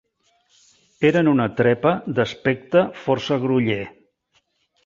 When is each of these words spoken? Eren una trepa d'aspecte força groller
Eren 1.09 1.29
una 1.33 1.45
trepa 1.59 1.93
d'aspecte 2.21 2.83
força 3.05 3.41
groller 3.45 3.81